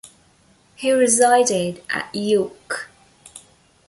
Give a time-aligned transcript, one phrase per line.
[0.75, 2.89] He resided at York.